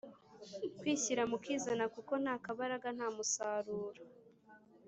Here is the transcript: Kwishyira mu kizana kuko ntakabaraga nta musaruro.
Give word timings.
Kwishyira 0.79 1.23
mu 1.31 1.37
kizana 1.43 1.85
kuko 1.95 2.13
ntakabaraga 2.23 2.89
nta 2.97 3.07
musaruro. 3.15 4.01